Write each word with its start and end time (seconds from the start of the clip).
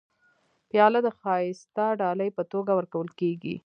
پیاله 0.69 0.99
د 1.03 1.07
ښایسته 1.19 1.85
ډالۍ 1.99 2.29
په 2.37 2.43
توګه 2.51 2.71
ورکول 2.79 3.09
کېږي. 3.19 3.55